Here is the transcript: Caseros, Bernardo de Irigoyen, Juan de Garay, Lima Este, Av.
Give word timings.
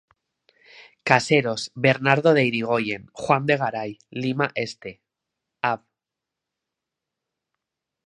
Caseros, 1.07 1.69
Bernardo 1.75 2.33
de 2.33 2.43
Irigoyen, 2.47 3.05
Juan 3.13 3.45
de 3.45 3.55
Garay, 3.57 3.99
Lima 4.09 4.51
Este, 4.55 4.99
Av. 5.61 5.81